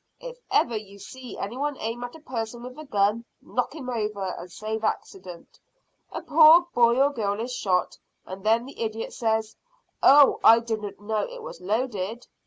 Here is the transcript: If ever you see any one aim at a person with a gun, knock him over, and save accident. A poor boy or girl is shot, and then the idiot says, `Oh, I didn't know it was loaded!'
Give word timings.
If 0.19 0.39
ever 0.51 0.75
you 0.75 0.97
see 0.97 1.37
any 1.37 1.55
one 1.57 1.77
aim 1.77 2.03
at 2.03 2.15
a 2.15 2.19
person 2.19 2.63
with 2.63 2.75
a 2.79 2.85
gun, 2.85 3.23
knock 3.39 3.75
him 3.75 3.87
over, 3.87 4.33
and 4.35 4.51
save 4.51 4.83
accident. 4.83 5.59
A 6.11 6.23
poor 6.23 6.65
boy 6.73 6.99
or 6.99 7.11
girl 7.13 7.39
is 7.39 7.53
shot, 7.53 7.99
and 8.25 8.43
then 8.43 8.65
the 8.65 8.81
idiot 8.81 9.13
says, 9.13 9.55
`Oh, 10.01 10.39
I 10.43 10.57
didn't 10.59 10.99
know 10.99 11.27
it 11.29 11.43
was 11.43 11.61
loaded!' 11.61 12.25